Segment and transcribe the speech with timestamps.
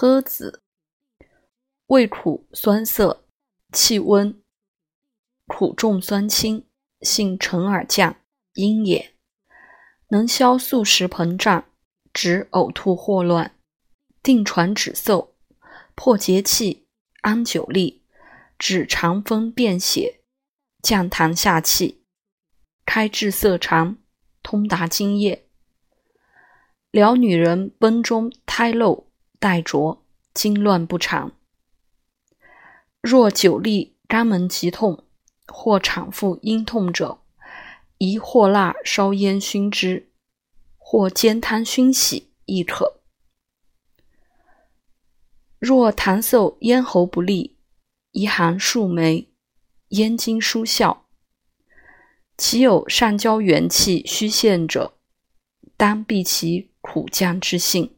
[0.00, 0.62] 诃子，
[1.88, 3.24] 味苦酸涩，
[3.72, 4.40] 气温，
[5.48, 6.64] 苦重酸轻，
[7.00, 8.14] 性沉而降，
[8.52, 9.16] 阴也。
[10.10, 11.64] 能消宿食膨胀，
[12.12, 13.56] 止呕吐霍乱，
[14.22, 15.30] 定传止嗽，
[15.96, 16.86] 破结气，
[17.22, 18.02] 安久痢，
[18.56, 20.20] 止肠风便血，
[20.80, 22.04] 降痰下气，
[22.86, 23.96] 开滞涩肠，
[24.44, 25.48] 通达津液，
[26.92, 29.07] 疗女人崩中胎漏
[29.38, 30.04] 带浊，
[30.34, 31.32] 经乱不长。
[33.00, 35.04] 若久立肝门急痛，
[35.46, 37.20] 或产妇阴痛者。
[38.00, 40.12] 宜或蜡烧烟熏之，
[40.76, 43.00] 或煎汤熏洗亦可。
[45.58, 47.58] 若痰嗽咽喉不利，
[48.12, 49.32] 宜含数枚，
[49.88, 51.08] 咽津疏效。
[52.36, 54.96] 其有上焦元气虚陷者，
[55.76, 57.97] 当避其苦降之性。